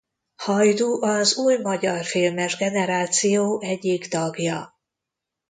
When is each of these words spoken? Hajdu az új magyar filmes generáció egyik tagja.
Hajdu 0.35 1.01
az 1.03 1.37
új 1.37 1.57
magyar 1.57 2.05
filmes 2.05 2.57
generáció 2.57 3.61
egyik 3.61 4.07
tagja. 4.07 4.79